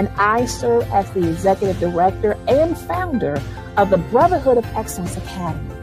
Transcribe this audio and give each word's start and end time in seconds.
And 0.00 0.08
I 0.16 0.46
serve 0.46 0.84
as 0.92 1.10
the 1.10 1.28
executive 1.28 1.78
director 1.78 2.38
and 2.48 2.74
founder 2.74 3.38
of 3.76 3.90
the 3.90 3.98
Brotherhood 3.98 4.56
of 4.56 4.64
Excellence 4.74 5.18
Academy. 5.18 5.74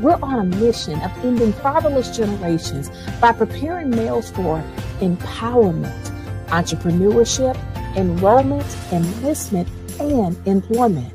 We're 0.00 0.18
on 0.22 0.38
a 0.38 0.56
mission 0.56 0.98
of 1.02 1.12
ending 1.22 1.52
fatherless 1.52 2.16
generations 2.16 2.90
by 3.20 3.32
preparing 3.32 3.90
males 3.90 4.30
for 4.30 4.64
empowerment, 5.00 5.92
entrepreneurship, 6.46 7.54
enrollment, 7.96 8.64
enlistment, 8.92 9.68
and 10.00 10.38
employment. 10.46 11.12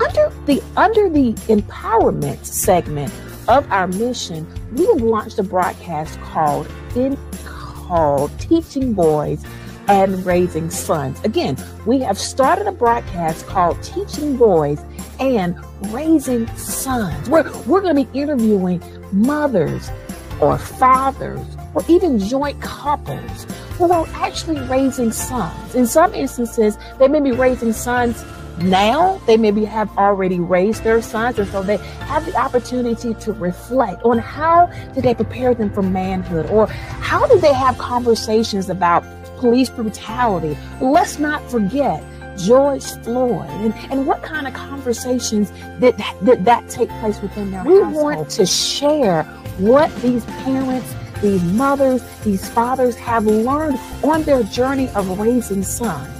Under 0.00 0.32
the 0.46 0.62
under 0.78 1.10
the 1.10 1.34
empowerment 1.52 2.46
segment 2.46 3.12
of 3.46 3.70
our 3.70 3.88
mission, 3.88 4.46
we 4.72 4.86
have 4.86 5.02
launched 5.02 5.38
a 5.38 5.42
broadcast 5.42 6.18
called 6.20 6.66
in 6.96 7.18
called 7.44 8.30
Teaching 8.40 8.94
Boys 8.94 9.44
and 9.88 10.24
Raising 10.24 10.70
Sons. 10.70 11.20
Again, 11.24 11.56
we 11.86 12.00
have 12.00 12.18
started 12.18 12.66
a 12.66 12.72
broadcast 12.72 13.46
called 13.46 13.82
Teaching 13.82 14.36
Boys 14.36 14.80
and 15.20 15.56
Raising 15.92 16.46
Sons. 16.56 17.28
We're, 17.28 17.50
we're 17.62 17.80
going 17.80 17.96
to 17.96 18.04
be 18.04 18.18
interviewing 18.18 18.82
mothers 19.12 19.90
or 20.40 20.58
fathers 20.58 21.46
or 21.74 21.82
even 21.88 22.18
joint 22.18 22.60
couples 22.60 23.46
who 23.76 23.90
are 23.90 24.06
actually 24.14 24.60
raising 24.68 25.12
sons. 25.12 25.74
In 25.74 25.86
some 25.86 26.14
instances, 26.14 26.78
they 26.98 27.08
may 27.08 27.20
be 27.20 27.32
raising 27.32 27.72
sons 27.72 28.24
now 28.58 29.20
they 29.26 29.36
maybe 29.36 29.64
have 29.64 29.90
already 29.98 30.38
raised 30.38 30.84
their 30.84 31.02
sons 31.02 31.38
and 31.38 31.48
so 31.48 31.62
they 31.62 31.76
have 31.76 32.24
the 32.24 32.36
opportunity 32.36 33.14
to 33.14 33.32
reflect 33.32 34.02
on 34.04 34.18
how 34.18 34.66
did 34.94 35.02
they 35.02 35.14
prepare 35.14 35.54
them 35.54 35.72
for 35.72 35.82
manhood 35.82 36.48
or 36.50 36.66
how 36.68 37.26
did 37.26 37.40
they 37.40 37.52
have 37.52 37.76
conversations 37.78 38.70
about 38.70 39.04
police 39.44 39.68
brutality 39.68 40.56
let's 40.80 41.18
not 41.18 41.38
forget 41.50 42.02
George 42.38 42.82
Floyd 43.02 43.50
and, 43.50 43.74
and 43.92 44.06
what 44.06 44.22
kind 44.22 44.46
of 44.46 44.54
conversations 44.54 45.50
did, 45.80 46.02
did 46.24 46.46
that 46.46 46.66
take 46.70 46.88
place 47.00 47.20
within 47.20 47.50
their 47.50 47.62
we 47.62 47.74
household? 47.82 47.94
want 48.02 48.30
to 48.30 48.46
share 48.46 49.24
what 49.58 49.94
these 49.96 50.24
parents 50.24 50.94
these 51.20 51.42
mothers 51.52 52.02
these 52.24 52.48
fathers 52.48 52.96
have 52.96 53.26
learned 53.26 53.78
on 54.02 54.22
their 54.22 54.42
journey 54.44 54.88
of 54.94 55.18
raising 55.18 55.62
sons 55.62 56.13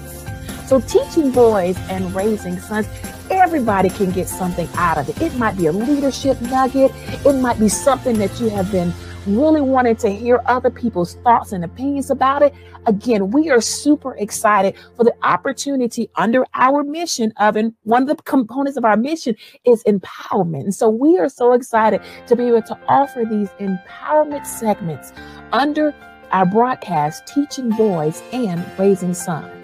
so 0.67 0.81
teaching 0.81 1.31
boys 1.31 1.77
and 1.91 2.15
raising 2.15 2.59
sons, 2.59 2.87
everybody 3.31 3.89
can 3.91 4.11
get 4.11 4.29
something 4.29 4.69
out 4.75 4.99
of 4.99 5.09
it. 5.09 5.21
It 5.21 5.37
might 5.37 5.57
be 5.57 5.67
a 5.67 5.73
leadership 5.73 6.41
nugget. 6.43 6.91
It 7.25 7.41
might 7.41 7.59
be 7.59 7.69
something 7.69 8.19
that 8.19 8.41
you 8.41 8.49
have 8.51 8.71
been 8.73 8.93
really 9.27 9.61
wanting 9.61 9.97
to 9.97 10.11
hear 10.11 10.43
other 10.47 10.71
people's 10.71 11.15
thoughts 11.17 11.53
and 11.53 11.65
opinions 11.65 12.11
about 12.11 12.43
it. 12.43 12.55
Again, 12.87 13.31
we 13.31 13.51
are 13.51 13.61
super 13.61 14.15
excited 14.17 14.75
for 14.97 15.05
the 15.05 15.15
opportunity 15.23 16.11
under 16.17 16.45
our 16.55 16.83
mission 16.83 17.33
of, 17.39 17.57
and 17.57 17.75
one 17.85 18.03
of 18.03 18.09
the 18.09 18.23
components 18.25 18.77
of 18.77 18.85
our 18.85 18.97
mission 18.97 19.35
is 19.65 19.83
empowerment. 19.85 20.65
And 20.65 20.75
so 20.75 20.89
we 20.89 21.19
are 21.19 21.29
so 21.29 21.53
excited 21.53 22.03
to 22.27 22.37
be 22.37 22.45
able 22.45 22.63
to 22.63 22.79
offer 22.87 23.25
these 23.25 23.49
empowerment 23.61 24.47
segments 24.47 25.13
under 25.53 25.95
our 26.31 26.45
broadcast, 26.45 27.27
Teaching 27.27 27.71
Boys 27.71 28.23
and 28.33 28.63
Raising 28.79 29.15
Sons. 29.15 29.64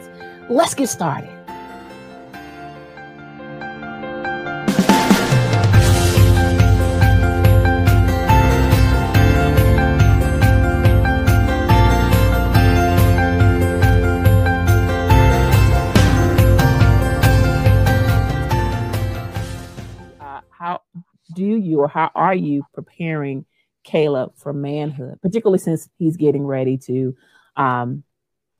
Let's 0.52 0.74
get 0.74 0.88
started. 0.88 1.30
Uh, 20.20 20.40
how 20.50 20.82
do 21.36 21.44
you 21.44 21.78
or 21.78 21.86
how 21.86 22.10
are 22.16 22.34
you 22.34 22.64
preparing 22.74 23.46
Caleb 23.84 24.32
for 24.34 24.52
manhood, 24.52 25.20
particularly 25.22 25.60
since 25.60 25.88
he's 25.96 26.16
getting 26.16 26.44
ready 26.44 26.76
to 26.78 27.14
um, 27.54 28.02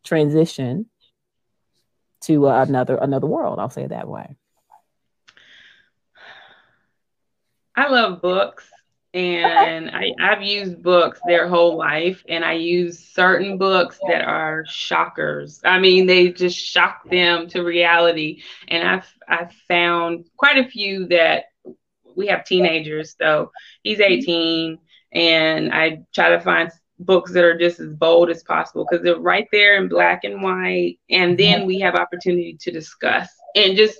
transition 0.04 0.86
to 2.22 2.48
uh, 2.48 2.62
another 2.62 2.96
another 2.96 3.26
world. 3.26 3.58
I'll 3.58 3.70
say 3.70 3.84
it 3.84 3.90
that 3.90 4.08
way. 4.08 4.36
I 7.76 7.88
love 7.88 8.20
books 8.20 8.70
and 9.12 9.90
I, 9.90 10.12
I've 10.20 10.42
used 10.42 10.82
books 10.82 11.20
their 11.26 11.48
whole 11.48 11.76
life, 11.76 12.24
and 12.28 12.44
I 12.44 12.52
use 12.52 12.98
certain 12.98 13.58
books 13.58 13.98
that 14.06 14.24
are 14.24 14.64
shockers. 14.68 15.60
I 15.64 15.80
mean, 15.80 16.06
they 16.06 16.28
just 16.28 16.56
shock 16.56 17.08
them 17.10 17.48
to 17.48 17.62
reality. 17.62 18.42
And 18.68 18.86
I've 18.86 19.12
I've 19.26 19.52
found 19.66 20.26
quite 20.36 20.58
a 20.58 20.68
few 20.68 21.06
that 21.08 21.46
we 22.16 22.28
have 22.28 22.44
teenagers. 22.44 23.16
So 23.20 23.50
he's 23.82 24.00
18, 24.00 24.78
and 25.12 25.74
I 25.74 26.02
try 26.14 26.30
to 26.30 26.40
find 26.40 26.70
books 27.00 27.32
that 27.32 27.44
are 27.44 27.58
just 27.58 27.80
as 27.80 27.92
bold 27.94 28.30
as 28.30 28.42
possible 28.42 28.86
because 28.88 29.02
they're 29.02 29.18
right 29.18 29.48
there 29.52 29.76
in 29.76 29.88
black 29.88 30.24
and 30.24 30.42
white 30.42 30.98
and 31.08 31.38
then 31.38 31.66
we 31.66 31.80
have 31.80 31.94
opportunity 31.94 32.56
to 32.60 32.70
discuss. 32.70 33.28
And 33.56 33.76
just 33.76 33.98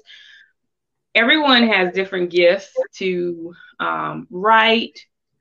everyone 1.15 1.66
has 1.66 1.93
different 1.93 2.31
gifts 2.31 2.72
to 2.97 3.55
um, 3.81 4.27
write 4.31 4.99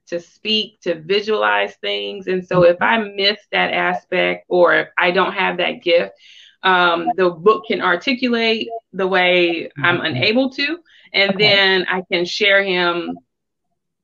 to 0.08 0.20
speak 0.20 0.82
to 0.82 1.00
visualize 1.02 1.76
things. 1.82 2.28
And 2.28 2.46
so 2.46 2.64
if 2.64 2.82
i 2.82 2.98
miss 2.98 3.38
that 3.52 3.74
aspect 3.74 4.46
or 4.50 4.76
if 4.76 4.88
i 4.98 5.12
don't 5.12 5.34
have 5.34 5.58
that 5.58 5.84
gift 5.84 6.14
um, 6.64 7.08
the 7.16 7.30
book 7.30 7.66
can 7.68 7.82
articulate 7.82 8.68
the 8.94 9.08
way 9.08 9.70
i'm 9.84 10.02
unable 10.02 10.50
to 10.52 10.80
and 11.14 11.40
then 11.40 11.86
i 11.90 12.02
can 12.12 12.26
share 12.26 12.64
him 12.64 13.18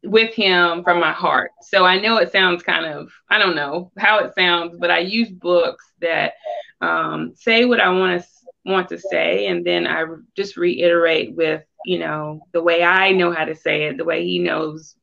with 0.05 0.33
him 0.33 0.83
from 0.83 0.99
my 0.99 1.11
heart. 1.11 1.51
So 1.61 1.85
I 1.85 1.99
know 1.99 2.17
it 2.17 2.31
sounds 2.31 2.63
kind 2.63 2.85
of, 2.85 3.11
I 3.29 3.37
don't 3.37 3.55
know 3.55 3.91
how 3.97 4.19
it 4.19 4.33
sounds, 4.35 4.77
but 4.77 4.91
I 4.91 4.99
use 4.99 5.29
books 5.29 5.85
that 6.01 6.33
um, 6.81 7.33
say 7.35 7.65
what 7.65 7.79
I 7.79 7.89
want 7.89 8.21
to 8.21 8.27
want 8.65 8.89
to 8.89 8.97
say, 8.97 9.47
and 9.47 9.65
then 9.65 9.85
I 9.85 10.05
just 10.35 10.57
reiterate 10.57 11.35
with, 11.35 11.63
you 11.85 11.99
know, 11.99 12.41
the 12.51 12.63
way 12.63 12.83
I 12.83 13.11
know 13.11 13.31
how 13.31 13.45
to 13.45 13.55
say 13.55 13.83
it, 13.83 13.97
the 13.97 14.05
way 14.05 14.25
he 14.25 14.39
knows 14.39 14.95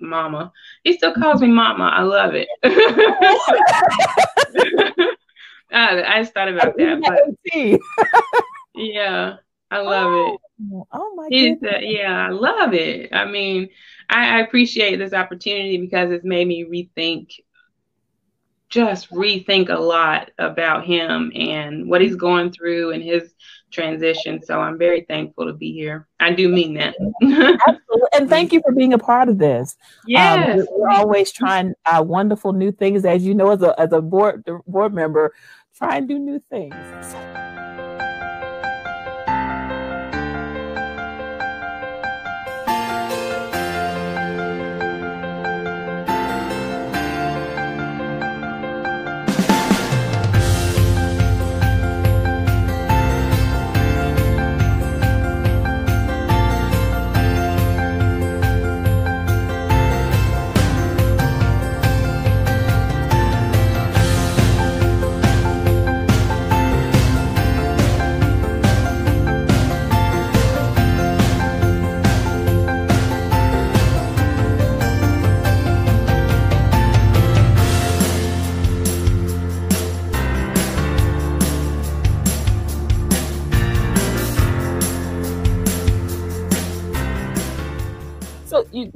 mama. 0.00 0.52
He 0.84 0.96
still 0.96 1.12
calls 1.12 1.40
me 1.40 1.48
mama. 1.48 1.90
I 1.92 2.02
love 2.02 2.34
it. 2.34 2.46
I, 5.72 6.02
I 6.02 6.22
just 6.22 6.34
thought 6.34 6.48
about 6.48 6.76
that. 6.76 7.00
But 7.02 7.52
yeah, 8.74 9.36
I 9.70 9.80
love 9.80 10.06
oh, 10.06 10.34
it. 10.34 10.86
Oh 10.92 11.14
my 11.14 11.28
god. 11.30 11.82
Yeah, 11.82 12.26
I 12.26 12.30
love 12.30 12.74
it. 12.74 13.12
I 13.12 13.24
mean, 13.24 13.68
I, 14.08 14.38
I 14.38 14.40
appreciate 14.40 14.96
this 14.96 15.12
opportunity 15.12 15.78
because 15.78 16.10
it's 16.10 16.24
made 16.24 16.46
me 16.46 16.64
rethink 16.64 17.30
just 18.70 19.10
rethink 19.10 19.68
a 19.68 19.78
lot 19.78 20.30
about 20.38 20.86
him 20.86 21.32
and 21.34 21.90
what 21.90 22.00
he's 22.00 22.14
going 22.14 22.52
through 22.52 22.92
and 22.92 23.02
his 23.02 23.34
transition. 23.72 24.40
So 24.42 24.60
I'm 24.60 24.78
very 24.78 25.02
thankful 25.02 25.46
to 25.46 25.52
be 25.52 25.72
here. 25.72 26.06
I 26.20 26.32
do 26.32 26.48
mean 26.48 26.74
that. 26.74 26.94
Absolutely. 27.20 28.08
And 28.12 28.28
thank 28.28 28.52
you 28.52 28.62
for 28.64 28.72
being 28.72 28.92
a 28.92 28.98
part 28.98 29.28
of 29.28 29.38
this. 29.38 29.76
Yes. 30.06 30.60
Um, 30.60 30.66
we're 30.70 30.88
always 30.88 31.32
trying 31.32 31.74
uh, 31.84 32.02
wonderful 32.06 32.52
new 32.52 32.70
things, 32.70 33.04
as 33.04 33.24
you 33.24 33.34
know, 33.34 33.50
as 33.50 33.62
a, 33.62 33.78
as 33.78 33.92
a 33.92 34.00
board, 34.00 34.44
board 34.66 34.94
member, 34.94 35.34
try 35.76 35.96
and 35.96 36.08
do 36.08 36.18
new 36.18 36.40
things. 36.48 36.74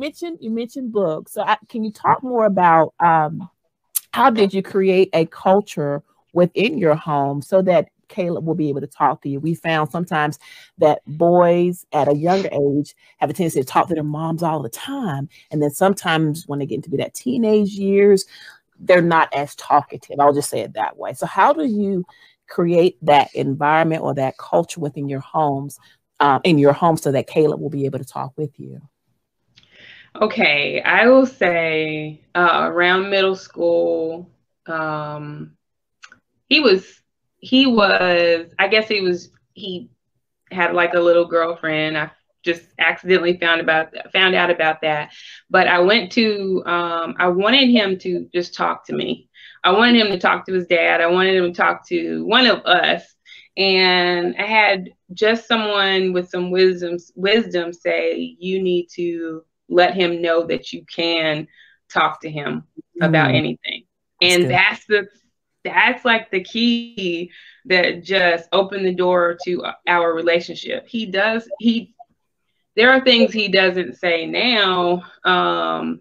Mentioned 0.04 0.38
you 0.40 0.50
mentioned 0.50 0.92
books. 0.92 1.32
So 1.32 1.42
I, 1.42 1.56
can 1.68 1.84
you 1.84 1.90
talk 1.90 2.22
more 2.22 2.44
about 2.46 2.94
um, 3.00 3.48
how 4.12 4.30
did 4.30 4.52
you 4.52 4.62
create 4.62 5.10
a 5.12 5.26
culture 5.26 6.02
within 6.32 6.78
your 6.78 6.94
home 6.94 7.40
so 7.40 7.62
that 7.62 7.88
Caleb 8.08 8.46
will 8.46 8.54
be 8.54 8.68
able 8.68 8.82
to 8.82 8.86
talk 8.86 9.22
to 9.22 9.28
you. 9.28 9.40
We 9.40 9.54
found 9.54 9.90
sometimes 9.90 10.38
that 10.78 11.00
boys 11.06 11.86
at 11.92 12.06
a 12.06 12.14
younger 12.14 12.50
age 12.52 12.94
have 13.18 13.30
a 13.30 13.32
tendency 13.32 13.60
to 13.60 13.66
talk 13.66 13.88
to 13.88 13.94
their 13.94 14.04
moms 14.04 14.42
all 14.42 14.62
the 14.62 14.68
time. 14.68 15.28
And 15.50 15.62
then 15.62 15.70
sometimes 15.70 16.44
when 16.46 16.58
they 16.58 16.66
get 16.66 16.76
into 16.76 16.90
be 16.90 16.98
that 16.98 17.14
teenage 17.14 17.70
years, 17.70 18.26
they're 18.78 19.00
not 19.00 19.32
as 19.32 19.54
talkative. 19.54 20.20
I'll 20.20 20.34
just 20.34 20.50
say 20.50 20.60
it 20.60 20.74
that 20.74 20.96
way. 20.98 21.14
So, 21.14 21.26
how 21.26 21.52
do 21.52 21.64
you 21.64 22.04
create 22.48 22.98
that 23.02 23.34
environment 23.34 24.02
or 24.02 24.14
that 24.14 24.36
culture 24.36 24.80
within 24.80 25.08
your 25.08 25.20
homes, 25.20 25.78
um, 26.20 26.40
in 26.44 26.58
your 26.58 26.72
home, 26.72 26.96
so 26.96 27.10
that 27.12 27.26
Caleb 27.26 27.60
will 27.60 27.70
be 27.70 27.86
able 27.86 28.00
to 28.00 28.04
talk 28.04 28.32
with 28.36 28.58
you? 28.58 28.82
Okay, 30.20 30.80
I 30.80 31.06
will 31.08 31.26
say 31.26 32.22
uh, 32.34 32.68
around 32.70 33.10
middle 33.10 33.34
school, 33.34 34.30
um, 34.66 35.56
he 36.48 36.60
was 36.60 37.00
he 37.38 37.66
was 37.66 38.52
I 38.58 38.68
guess 38.68 38.88
he 38.88 39.00
was 39.00 39.30
he 39.54 39.90
had 40.52 40.74
like 40.74 40.94
a 40.94 41.00
little 41.00 41.26
girlfriend. 41.26 41.98
I 41.98 42.10
just 42.44 42.62
accidentally 42.78 43.38
found 43.38 43.60
about 43.60 43.88
found 44.12 44.34
out 44.36 44.50
about 44.50 44.82
that. 44.82 45.12
But 45.50 45.66
I 45.66 45.80
went 45.80 46.12
to 46.12 46.62
um, 46.66 47.14
I 47.18 47.28
wanted 47.28 47.70
him 47.70 47.98
to 48.00 48.28
just 48.32 48.54
talk 48.54 48.86
to 48.86 48.94
me. 48.94 49.28
I 49.64 49.72
wanted 49.72 49.96
him 50.00 50.12
to 50.12 50.18
talk 50.18 50.46
to 50.46 50.52
his 50.52 50.66
dad. 50.66 51.00
I 51.00 51.06
wanted 51.06 51.34
him 51.34 51.52
to 51.52 51.56
talk 51.56 51.86
to 51.88 52.24
one 52.26 52.46
of 52.46 52.64
us. 52.66 53.02
And 53.56 54.36
I 54.38 54.42
had 54.46 54.90
just 55.12 55.48
someone 55.48 56.12
with 56.12 56.28
some 56.28 56.50
wisdom 56.50 56.98
wisdom 57.16 57.72
say 57.72 58.36
you 58.38 58.62
need 58.62 58.88
to 58.94 59.44
let 59.68 59.94
him 59.94 60.22
know 60.22 60.46
that 60.46 60.72
you 60.72 60.84
can 60.84 61.46
talk 61.90 62.20
to 62.22 62.30
him 62.30 62.64
mm. 63.00 63.06
about 63.06 63.34
anything. 63.34 63.84
That's 64.20 64.34
and 64.34 64.42
good. 64.42 64.50
that's 64.50 64.86
the 64.86 65.08
that's 65.64 66.04
like 66.04 66.30
the 66.30 66.44
key 66.44 67.30
that 67.64 68.04
just 68.04 68.48
opened 68.52 68.86
the 68.86 68.94
door 68.94 69.38
to 69.44 69.64
our 69.86 70.12
relationship. 70.12 70.86
He 70.86 71.06
does 71.06 71.48
he 71.58 71.94
there 72.76 72.90
are 72.90 73.04
things 73.04 73.32
he 73.32 73.48
doesn't 73.48 73.98
say 73.98 74.26
now 74.26 75.04
um, 75.24 76.00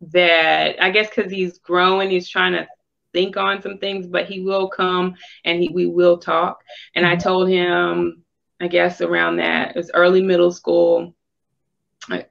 that 0.00 0.82
I 0.82 0.90
guess 0.90 1.08
because 1.14 1.30
he's 1.30 1.58
growing, 1.58 2.10
he's 2.10 2.28
trying 2.28 2.52
to 2.52 2.66
think 3.12 3.36
on 3.36 3.62
some 3.62 3.78
things, 3.78 4.06
but 4.06 4.26
he 4.26 4.40
will 4.40 4.68
come 4.68 5.14
and 5.44 5.62
he, 5.62 5.68
we 5.68 5.86
will 5.86 6.18
talk. 6.18 6.62
And 6.94 7.06
I 7.06 7.12
mm-hmm. 7.12 7.20
told 7.20 7.48
him, 7.48 8.24
I 8.60 8.68
guess 8.68 9.00
around 9.00 9.36
that, 9.36 9.70
it 9.70 9.76
was 9.76 9.90
early 9.94 10.22
middle 10.22 10.52
school. 10.52 11.14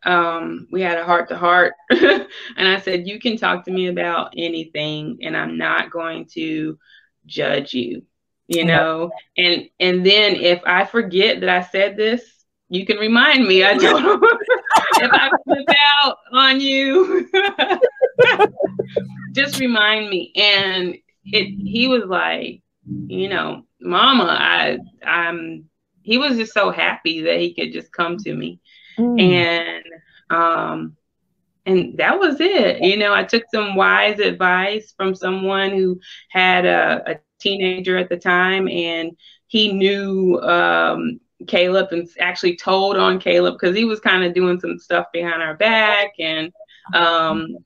Um, 0.04 0.68
we 0.72 0.82
had 0.82 0.98
a 0.98 1.06
heart 1.06 1.30
to 1.30 1.38
heart, 1.38 1.74
and 1.90 2.28
I 2.58 2.80
said, 2.80 3.08
You 3.08 3.20
can 3.20 3.38
talk 3.38 3.66
to 3.66 3.72
me 3.72 3.88
about 3.88 4.34
anything, 4.38 5.20
and 5.22 5.36
I'm 5.36 5.58
not 5.58 5.92
going 5.92 6.26
to 6.34 6.78
judge 7.26 7.74
you, 7.74 8.04
you 8.48 8.66
know. 8.66 9.12
And 9.38 9.70
and 9.80 10.06
then 10.06 10.36
if 10.36 10.62
I 10.66 10.86
forget 10.86 11.40
that 11.40 11.50
I 11.50 11.62
said 11.62 11.98
this, 11.98 12.24
you 12.70 12.86
can 12.86 12.98
remind 12.98 13.48
me. 13.48 13.64
I 13.64 13.76
don't 13.76 14.24
if 14.98 15.12
I 15.12 15.30
flip 15.44 15.68
out 16.04 16.18
on 16.32 16.60
you. 16.60 17.30
just 19.34 19.60
remind 19.60 20.10
me. 20.10 20.32
And 20.36 20.96
it 21.26 21.48
he 21.60 21.88
was 21.88 22.04
like, 22.06 22.62
you 23.08 23.30
know, 23.30 23.64
mama, 23.80 24.26
I 24.26 24.78
I'm 25.06 25.66
he 26.02 26.18
was 26.18 26.38
just 26.38 26.54
so 26.54 26.70
happy 26.72 27.22
that 27.22 27.40
he 27.40 27.54
could 27.54 27.74
just 27.74 27.92
come 27.92 28.18
to 28.18 28.34
me. 28.34 28.60
Mm. 28.98 29.22
And 29.22 29.84
um 30.30 30.98
and 31.66 31.98
that 31.98 32.20
was 32.20 32.40
it. 32.42 32.82
You 32.82 32.98
know, 32.98 33.14
I 33.14 33.24
took 33.24 33.44
some 33.54 33.76
wise 33.76 34.20
advice 34.20 34.94
from 34.98 35.16
someone 35.16 35.72
who 35.72 36.00
had 36.30 36.66
a, 36.66 37.04
a 37.12 37.16
teenager 37.40 37.98
at 37.98 38.10
the 38.10 38.18
time 38.18 38.68
and 38.68 39.12
he 39.48 39.72
knew 39.72 40.40
um, 40.42 41.20
Caleb 41.48 41.88
and 41.92 42.08
actually 42.20 42.58
told 42.58 42.98
on 42.98 43.20
Caleb 43.20 43.56
because 43.56 43.76
he 43.76 43.86
was 43.86 44.00
kind 44.00 44.24
of 44.24 44.34
doing 44.34 44.60
some 44.60 44.78
stuff 44.78 45.08
behind 45.14 45.42
our 45.42 45.56
back 45.56 46.14
and 46.20 46.52
um, 46.94 47.58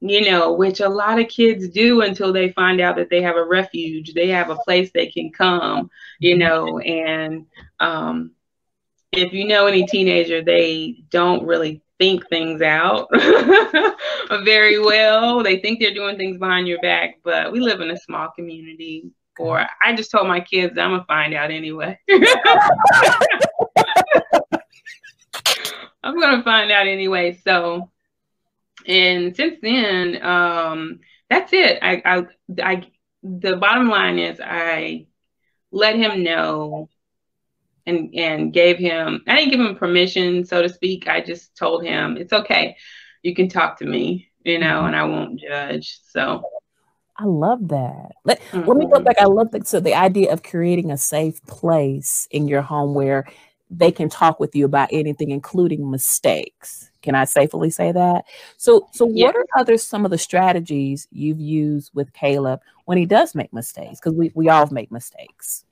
you 0.00 0.30
know, 0.30 0.52
which 0.52 0.80
a 0.80 0.88
lot 0.88 1.18
of 1.18 1.28
kids 1.28 1.68
do 1.68 2.02
until 2.02 2.32
they 2.32 2.50
find 2.52 2.80
out 2.80 2.96
that 2.96 3.10
they 3.10 3.22
have 3.22 3.36
a 3.36 3.44
refuge, 3.44 4.12
they 4.14 4.28
have 4.28 4.50
a 4.50 4.56
place 4.56 4.90
they 4.92 5.06
can 5.06 5.30
come, 5.32 5.90
you 6.18 6.36
know, 6.36 6.78
and 6.80 7.46
um, 7.80 8.32
if 9.16 9.32
you 9.32 9.46
know 9.46 9.66
any 9.66 9.86
teenager, 9.86 10.42
they 10.42 11.02
don't 11.10 11.46
really 11.46 11.82
think 11.98 12.28
things 12.28 12.60
out 12.60 13.08
very 14.44 14.78
well. 14.78 15.42
They 15.42 15.58
think 15.58 15.80
they're 15.80 15.94
doing 15.94 16.16
things 16.16 16.38
behind 16.38 16.68
your 16.68 16.80
back, 16.80 17.20
but 17.24 17.52
we 17.52 17.60
live 17.60 17.80
in 17.80 17.90
a 17.90 17.96
small 17.96 18.30
community 18.36 19.10
or 19.38 19.66
I 19.82 19.94
just 19.94 20.10
told 20.10 20.28
my 20.28 20.40
kids 20.40 20.78
I'm 20.78 20.90
gonna 20.90 21.04
find 21.04 21.34
out 21.34 21.50
anyway. 21.50 21.98
I'm 26.02 26.18
gonna 26.20 26.42
find 26.42 26.70
out 26.70 26.86
anyway. 26.86 27.38
So, 27.44 27.90
and 28.86 29.36
since 29.36 29.58
then, 29.60 30.22
um, 30.22 31.00
that's 31.28 31.52
it. 31.52 31.78
I, 31.82 32.02
I, 32.04 32.26
I, 32.62 32.86
the 33.22 33.56
bottom 33.56 33.88
line 33.88 34.18
is 34.18 34.40
I 34.42 35.06
let 35.72 35.96
him 35.96 36.22
know 36.22 36.88
and 37.86 38.14
and 38.14 38.52
gave 38.52 38.78
him. 38.78 39.22
I 39.26 39.36
didn't 39.36 39.50
give 39.50 39.60
him 39.60 39.76
permission, 39.76 40.44
so 40.44 40.62
to 40.62 40.68
speak. 40.68 41.08
I 41.08 41.20
just 41.20 41.56
told 41.56 41.84
him 41.84 42.16
it's 42.16 42.32
okay. 42.32 42.76
You 43.22 43.34
can 43.34 43.48
talk 43.48 43.78
to 43.78 43.86
me, 43.86 44.28
you 44.44 44.58
know, 44.58 44.66
mm-hmm. 44.66 44.86
and 44.86 44.96
I 44.96 45.04
won't 45.04 45.40
judge. 45.40 46.00
So 46.08 46.44
I 47.18 47.24
love 47.24 47.68
that. 47.68 48.12
Let, 48.24 48.40
mm-hmm. 48.40 48.68
let 48.68 48.76
me 48.76 48.86
go 48.86 48.92
mm-hmm. 48.92 49.04
back. 49.04 49.18
I 49.20 49.24
love 49.24 49.50
that. 49.52 49.66
So 49.66 49.80
the 49.80 49.94
idea 49.94 50.32
of 50.32 50.42
creating 50.42 50.90
a 50.90 50.98
safe 50.98 51.44
place 51.46 52.28
in 52.30 52.46
your 52.48 52.62
home 52.62 52.94
where 52.94 53.26
they 53.70 53.90
can 53.90 54.08
talk 54.08 54.38
with 54.38 54.54
you 54.54 54.64
about 54.64 54.90
anything, 54.92 55.30
including 55.30 55.90
mistakes. 55.90 56.90
Can 57.02 57.14
I 57.14 57.24
safely 57.24 57.70
say 57.70 57.92
that? 57.92 58.24
So, 58.56 58.88
so 58.92 59.08
yeah. 59.08 59.26
what 59.26 59.36
are 59.36 59.46
other 59.56 59.76
some 59.76 60.04
of 60.04 60.10
the 60.10 60.18
strategies 60.18 61.08
you've 61.10 61.40
used 61.40 61.90
with 61.94 62.12
Caleb 62.12 62.60
when 62.84 62.98
he 62.98 63.06
does 63.06 63.34
make 63.34 63.52
mistakes? 63.52 63.98
Because 63.98 64.14
we 64.14 64.30
we 64.34 64.48
all 64.48 64.66
make 64.70 64.92
mistakes. 64.92 65.64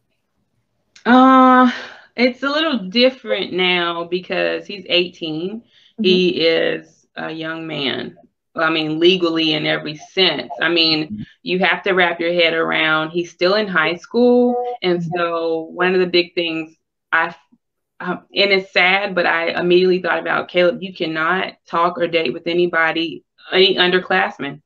Uh, 1.05 1.71
it's 2.17 2.43
a 2.43 2.49
little 2.49 2.79
different 2.89 3.53
now 3.53 4.05
because 4.05 4.67
he's 4.67 4.85
18. 4.89 5.61
Mm-hmm. 5.61 6.05
He 6.05 6.29
is 6.41 7.07
a 7.17 7.31
young 7.31 7.67
man. 7.67 8.17
I 8.57 8.71
mean, 8.71 9.01
legally 9.01 9.55
in 9.55 9.67
every 9.67 9.97
sense. 9.97 10.53
I 10.63 10.69
mean, 10.69 11.27
you 11.43 11.59
have 11.61 11.83
to 11.85 11.93
wrap 11.93 12.21
your 12.21 12.33
head 12.33 12.55
around 12.55 13.11
he's 13.11 13.33
still 13.33 13.55
in 13.55 13.67
high 13.67 13.97
school. 13.97 14.77
And 14.81 15.03
so, 15.03 15.63
one 15.73 15.95
of 15.95 16.01
the 16.01 16.07
big 16.07 16.35
things 16.35 16.77
I, 17.11 17.35
um, 17.99 18.25
and 18.35 18.53
it's 18.53 18.73
sad, 18.73 19.15
but 19.15 19.27
I 19.27 19.59
immediately 19.61 20.03
thought 20.03 20.21
about 20.21 20.49
Caleb, 20.49 20.83
you 20.83 20.95
cannot 20.95 21.55
talk 21.67 21.99
or 21.99 22.07
date 22.07 22.33
with 22.33 22.47
anybody, 22.47 23.25
any 23.53 23.77
underclassmen. 23.77 24.61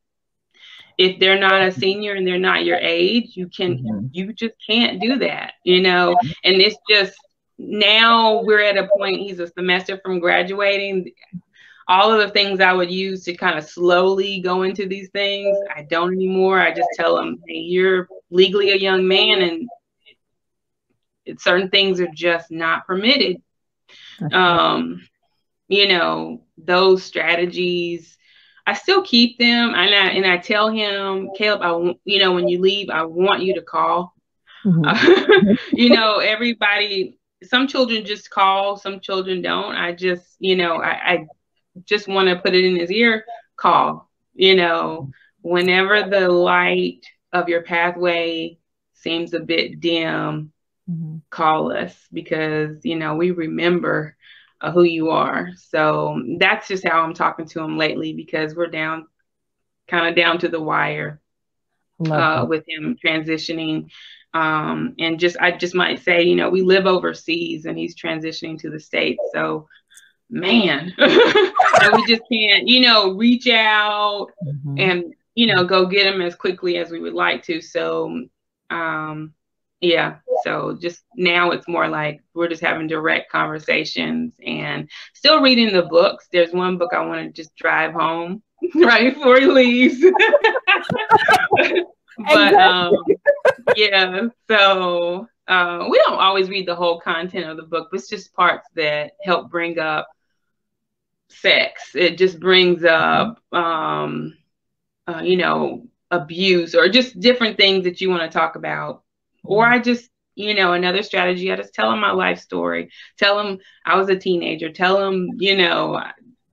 If 0.99 1.19
they're 1.21 1.39
not 1.39 1.63
a 1.63 1.73
senior 1.73 2.15
and 2.15 2.27
they're 2.27 2.39
not 2.39 2.65
your 2.65 2.79
age, 2.79 3.37
you 3.37 3.49
can, 3.49 3.79
mm-hmm. 3.79 4.07
you 4.13 4.33
just 4.33 4.55
can't 4.67 5.01
do 5.01 5.19
that, 5.21 5.53
you 5.63 5.81
know? 5.81 6.17
And 6.43 6.61
it's 6.61 6.77
just, 6.91 7.15
now 7.59 8.43
we're 8.43 8.63
at 8.63 8.77
a 8.77 8.89
point, 8.97 9.21
he's 9.21 9.41
a 9.41 9.49
semester 9.49 10.01
from 10.03 10.21
graduating 10.21 11.13
all 11.89 12.13
of 12.13 12.21
the 12.21 12.33
things 12.33 12.61
I 12.61 12.73
would 12.73 12.91
use 12.91 13.25
to 13.25 13.35
kind 13.35 13.59
of 13.59 13.65
slowly 13.65 14.41
go 14.41 14.63
into 14.63 14.87
these 14.87 15.09
things, 15.09 15.57
I 15.75 15.83
don't 15.83 16.13
anymore. 16.13 16.61
I 16.61 16.73
just 16.73 16.91
tell 16.95 17.19
him 17.19 17.43
hey, 17.49 17.55
you're 17.55 18.09
legally 18.31 18.71
a 18.71 18.77
young 18.77 19.09
man 19.09 19.41
and 19.41 19.69
it, 21.25 21.41
certain 21.41 21.71
things 21.71 22.01
are 22.01 22.11
just 22.15 22.51
not 22.51 22.87
permitted. 22.87 23.43
Um, 24.33 25.07
you 25.69 25.89
know, 25.89 26.43
those 26.57 27.05
strategies, 27.05 28.17
I 28.67 28.75
still 28.75 29.03
keep 29.03 29.39
them. 29.39 29.75
And 29.75 29.95
I, 29.95 30.09
and 30.09 30.27
I 30.27 30.39
tell 30.39 30.69
him, 30.69 31.31
Caleb, 31.37 31.63
I, 31.63 31.95
you 32.05 32.19
know, 32.19 32.33
when 32.33 32.49
you 32.49 32.61
leave, 32.61 32.91
I 32.91 33.05
want 33.05 33.43
you 33.43 33.55
to 33.55 33.63
call. 33.63 34.15
Mm-hmm. 34.65 35.53
you 35.73 35.91
know, 35.91 36.19
everybody, 36.19 37.18
some 37.43 37.69
children 37.69 38.05
just 38.05 38.31
call, 38.31 38.77
some 38.77 39.01
children 39.01 39.43
don't. 39.43 39.75
I 39.75 39.93
just, 39.93 40.25
you 40.39 40.57
know, 40.57 40.77
I, 40.77 41.13
I 41.13 41.27
just 41.85 42.09
want 42.09 42.29
to 42.29 42.37
put 42.37 42.55
it 42.55 42.65
in 42.65 42.77
his 42.77 42.91
ear, 42.91 43.25
call. 43.57 44.11
You 44.35 44.57
know, 44.57 45.11
whenever 45.43 46.09
the 46.09 46.29
light 46.29 47.07
of 47.33 47.49
your 47.49 47.63
pathway 47.63 48.59
seems 48.95 49.35
a 49.35 49.41
bit 49.41 49.81
dim, 49.81 50.53
mm-hmm. 50.89 51.19
call 51.31 51.73
us 51.73 51.97
because, 52.13 52.85
you 52.85 52.97
know, 52.97 53.15
we 53.15 53.31
remember 53.31 54.17
uh, 54.61 54.73
who 54.73 54.83
you 54.83 55.11
are. 55.11 55.51
So 55.57 56.23
that's 56.39 56.69
just 56.69 56.87
how 56.87 57.03
I'm 57.03 57.15
talking 57.15 57.47
to 57.49 57.61
him 57.61 57.79
lately 57.79 58.13
because 58.13 58.55
we're 58.55 58.69
down, 58.69 59.07
kind 59.87 60.09
of 60.09 60.17
down 60.17 60.39
to 60.39 60.49
the 60.49 60.61
wire 60.61 61.21
uh, 62.07 62.47
with 62.49 62.65
him 62.69 62.97
transitioning. 63.05 63.91
Um, 64.35 64.95
and 64.99 65.19
just, 65.19 65.37
I 65.41 65.53
just 65.53 65.75
might 65.75 66.03
say, 66.03 66.23
you 66.23 66.37
know, 66.37 66.51
we 66.51 66.63
live 66.63 66.87
overseas 66.87 67.65
and 67.65 67.79
he's 67.79 67.97
transitioning 67.97 68.59
to 68.61 68.71
the 68.71 68.81
States. 68.81 69.23
So 69.33 69.69
man, 70.31 70.95
we 70.99 72.07
just 72.07 72.23
can't, 72.31 72.69
you 72.69 72.81
know, 72.81 73.13
reach 73.13 73.49
out 73.49 74.29
mm-hmm. 74.45 74.79
and, 74.79 75.15
you 75.35 75.47
know, 75.47 75.65
go 75.65 75.87
get 75.87 76.07
him 76.07 76.21
as 76.21 76.35
quickly 76.35 76.77
as 76.77 76.91
we 76.91 77.01
would 77.01 77.15
like 77.15 77.43
to. 77.45 77.61
So, 77.61 78.27
um, 78.71 79.35
yeah. 79.81 80.17
So 80.45 80.77
just 80.81 81.03
now 81.15 81.53
it's 81.53 81.69
more 81.69 81.89
like 81.89 82.23
we're 82.35 82.49
just 82.49 82.63
having 82.63 82.89
direct 82.89 83.31
conversations 83.31 84.35
and 84.45 84.91
still 85.15 85.41
reading 85.41 85.73
the 85.73 85.83
books. 85.83 86.29
There's 86.33 86.53
one 86.53 86.79
book 86.79 86.93
I 86.93 87.05
want 87.05 87.25
to 87.27 87.33
just 87.33 87.55
drive 87.57 87.93
home 87.93 88.43
right 88.75 89.15
before 89.15 89.39
he 89.39 89.47
leaves. 89.47 90.01
but 92.33 92.55
um, 92.55 92.95
yeah, 93.77 94.29
so 94.49 95.27
uh, 95.47 95.87
we 95.91 95.99
don't 96.05 96.19
always 96.19 96.49
read 96.49 96.67
the 96.67 96.75
whole 96.75 97.01
content 97.01 97.49
of 97.49 97.57
the 97.57 97.63
book, 97.63 97.89
but 97.91 98.01
it's 98.01 98.09
just 98.09 98.35
parts 98.35 98.69
that 98.75 99.13
help 99.23 99.51
bring 99.51 99.79
up 99.79 100.09
sex. 101.31 101.91
It 101.95 102.19
just 102.19 102.41
brings 102.41 102.85
up, 102.85 103.41
um, 103.53 104.37
uh, 105.07 105.23
you 105.23 105.37
know, 105.37 105.87
abuse 106.11 106.75
or 106.75 106.89
just 106.89 107.21
different 107.21 107.57
things 107.57 107.85
that 107.85 108.01
you 108.01 108.11
want 108.11 108.23
to 108.23 108.39
talk 108.39 108.57
about. 108.57 109.03
Or 109.45 109.67
I 109.67 109.79
just, 109.79 110.11
you 110.35 110.55
know, 110.55 110.73
another 110.73 111.03
strategy, 111.03 111.51
I 111.51 111.57
just 111.57 111.75
tell 111.75 111.91
them 111.91 112.01
my 112.01 112.13
life 112.13 112.39
story. 112.39 112.91
Tell 113.19 113.37
them 113.37 113.59
I 113.85 113.97
was 113.97 114.09
a 114.09 114.17
teenager. 114.17 114.71
Tell 114.71 114.99
them, 114.99 115.29
you 115.39 115.57
know, 115.57 116.03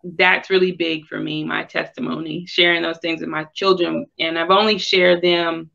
that's 0.03 0.49
really 0.49 0.71
big 0.71 1.05
for 1.07 1.19
me, 1.19 1.43
my 1.43 1.63
testimony, 1.63 2.45
sharing 2.45 2.83
those 2.83 2.99
things 2.99 3.21
with 3.21 3.29
my 3.29 3.45
children. 3.55 4.05
And 4.19 4.37
I've 4.37 4.51
only 4.51 4.77
shared 4.77 5.21
them, 5.21 5.69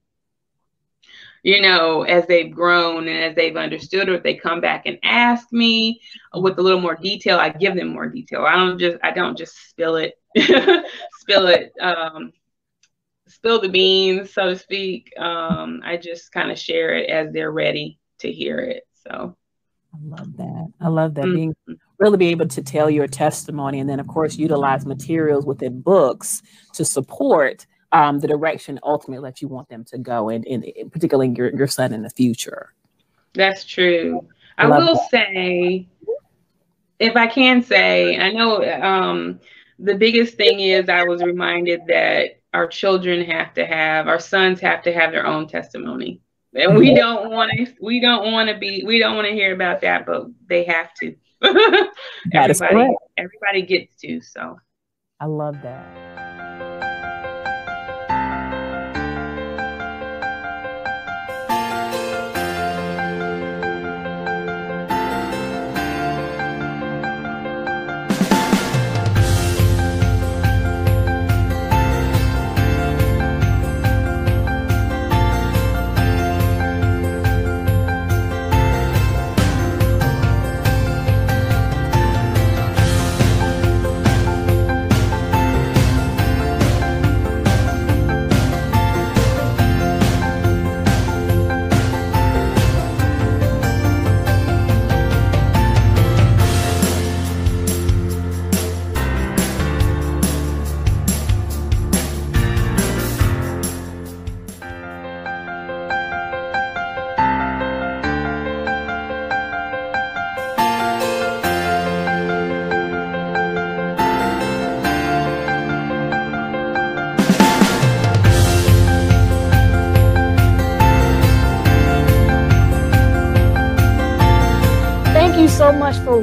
you 1.42 1.62
know, 1.62 2.02
as 2.02 2.26
they've 2.26 2.50
grown 2.50 3.08
and 3.08 3.24
as 3.24 3.34
they've 3.34 3.56
understood, 3.56 4.08
or 4.08 4.14
if 4.14 4.22
they 4.22 4.34
come 4.34 4.60
back 4.60 4.82
and 4.86 4.98
ask 5.02 5.52
me 5.52 6.00
with 6.34 6.58
a 6.58 6.62
little 6.62 6.80
more 6.80 6.96
detail, 6.96 7.38
I 7.38 7.50
give 7.50 7.74
them 7.74 7.88
more 7.88 8.08
detail. 8.08 8.44
I 8.44 8.56
don't 8.56 8.78
just 8.78 8.98
I 9.02 9.12
don't 9.12 9.38
just 9.38 9.56
spill 9.68 9.96
it, 9.96 10.14
spill 11.20 11.46
it, 11.46 11.72
um, 11.80 12.32
spill 13.28 13.60
the 13.60 13.68
beans, 13.68 14.32
so 14.32 14.50
to 14.50 14.58
speak. 14.58 15.12
Um, 15.18 15.80
I 15.84 15.96
just 15.96 16.32
kind 16.32 16.50
of 16.50 16.58
share 16.58 16.94
it 16.94 17.08
as 17.08 17.32
they're 17.32 17.52
ready 17.52 17.98
to 18.18 18.30
hear 18.30 18.58
it. 18.58 18.84
So 19.06 19.36
I 19.94 19.98
love 20.02 20.36
that. 20.36 20.72
I 20.80 20.88
love 20.88 21.14
that. 21.14 21.24
Mm-hmm. 21.24 21.34
Being 21.34 21.54
really 21.98 22.16
be 22.16 22.28
able 22.28 22.48
to 22.48 22.62
tell 22.62 22.88
your 22.88 23.06
testimony 23.06 23.78
and 23.78 23.88
then 23.88 24.00
of 24.00 24.06
course 24.06 24.36
utilize 24.36 24.86
materials 24.86 25.44
within 25.44 25.82
books 25.82 26.42
to 26.72 26.84
support 26.84 27.66
um, 27.92 28.20
the 28.20 28.28
direction 28.28 28.78
ultimately 28.82 29.28
that 29.28 29.42
you 29.42 29.48
want 29.48 29.68
them 29.68 29.84
to 29.84 29.98
go 29.98 30.28
and, 30.28 30.46
and 30.46 30.64
particularly 30.92 31.32
your, 31.36 31.50
your 31.56 31.66
son 31.66 31.92
in 31.92 32.02
the 32.02 32.10
future 32.10 32.72
that's 33.34 33.64
true 33.64 34.26
i, 34.58 34.64
I 34.66 34.78
will 34.78 34.94
that. 34.94 35.10
say 35.10 35.88
if 36.98 37.16
i 37.16 37.26
can 37.26 37.62
say 37.62 38.18
i 38.18 38.30
know 38.30 38.64
um, 38.82 39.40
the 39.78 39.94
biggest 39.94 40.34
thing 40.34 40.60
is 40.60 40.88
i 40.88 41.04
was 41.04 41.22
reminded 41.22 41.86
that 41.86 42.40
our 42.52 42.66
children 42.66 43.24
have 43.24 43.54
to 43.54 43.64
have 43.64 44.08
our 44.08 44.20
sons 44.20 44.60
have 44.60 44.82
to 44.82 44.92
have 44.92 45.12
their 45.12 45.26
own 45.26 45.46
testimony 45.46 46.20
and 46.54 46.76
we 46.76 46.94
don't 46.94 47.30
want 47.30 47.50
to 47.52 47.66
we 47.80 48.00
don't 48.00 48.32
want 48.32 48.48
to 48.48 48.58
be 48.58 48.82
we 48.84 48.98
don't 48.98 49.14
want 49.14 49.26
to 49.26 49.32
hear 49.32 49.54
about 49.54 49.80
that 49.80 50.04
but 50.04 50.26
they 50.48 50.64
have 50.64 50.92
to 50.94 51.14
everybody, 52.34 52.94
everybody 53.16 53.62
gets 53.62 53.96
to. 53.96 54.20
So 54.20 54.58
I 55.18 55.24
love 55.26 55.56
that. 55.62 55.99